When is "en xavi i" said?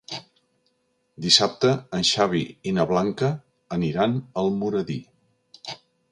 1.97-2.73